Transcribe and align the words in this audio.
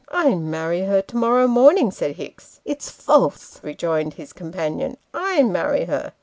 'I 0.25 0.33
marry 0.33 0.81
her 0.85 0.99
to 1.03 1.15
morrow 1.15 1.45
morning," 1.45 1.91
said 1.91 2.15
Hicks.' 2.15 2.59
It's 2.65 2.89
false," 2.89 3.59
rejoined 3.63 4.15
his 4.15 4.33
companion:" 4.33 4.97
I 5.13 5.43
marry 5.43 5.85
her 5.85 6.13